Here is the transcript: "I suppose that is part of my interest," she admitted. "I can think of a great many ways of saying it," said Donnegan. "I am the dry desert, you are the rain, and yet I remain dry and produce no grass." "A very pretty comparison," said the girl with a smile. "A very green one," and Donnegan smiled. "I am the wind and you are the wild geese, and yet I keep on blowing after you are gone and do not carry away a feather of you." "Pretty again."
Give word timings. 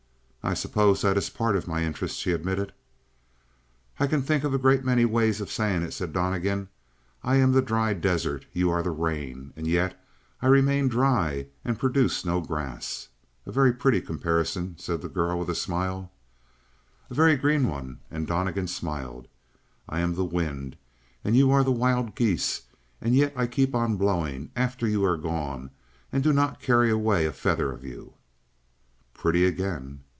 "I 0.43 0.55
suppose 0.55 1.03
that 1.03 1.17
is 1.19 1.29
part 1.29 1.55
of 1.55 1.67
my 1.67 1.83
interest," 1.83 2.17
she 2.17 2.31
admitted. 2.31 2.73
"I 3.99 4.07
can 4.07 4.23
think 4.23 4.43
of 4.43 4.55
a 4.55 4.57
great 4.57 4.83
many 4.83 5.05
ways 5.05 5.39
of 5.39 5.51
saying 5.51 5.83
it," 5.83 5.91
said 5.93 6.13
Donnegan. 6.13 6.67
"I 7.23 7.35
am 7.35 7.51
the 7.51 7.61
dry 7.61 7.93
desert, 7.93 8.47
you 8.51 8.71
are 8.71 8.81
the 8.81 8.89
rain, 8.89 9.53
and 9.55 9.67
yet 9.67 10.03
I 10.41 10.47
remain 10.47 10.87
dry 10.87 11.45
and 11.63 11.77
produce 11.77 12.25
no 12.25 12.41
grass." 12.41 13.09
"A 13.45 13.51
very 13.51 13.71
pretty 13.71 14.01
comparison," 14.01 14.79
said 14.79 15.03
the 15.03 15.07
girl 15.09 15.37
with 15.37 15.47
a 15.51 15.53
smile. 15.53 16.11
"A 17.11 17.13
very 17.13 17.35
green 17.35 17.67
one," 17.67 17.99
and 18.09 18.25
Donnegan 18.25 18.67
smiled. 18.67 19.27
"I 19.87 19.99
am 19.99 20.15
the 20.15 20.25
wind 20.25 20.75
and 21.23 21.35
you 21.35 21.51
are 21.51 21.63
the 21.63 21.71
wild 21.71 22.15
geese, 22.15 22.63
and 22.99 23.13
yet 23.13 23.31
I 23.35 23.45
keep 23.45 23.75
on 23.75 23.95
blowing 23.95 24.49
after 24.55 24.87
you 24.87 25.05
are 25.05 25.17
gone 25.17 25.69
and 26.11 26.23
do 26.23 26.33
not 26.33 26.59
carry 26.59 26.89
away 26.89 27.27
a 27.27 27.31
feather 27.31 27.71
of 27.71 27.83
you." 27.85 28.13
"Pretty 29.13 29.45
again." 29.45 29.99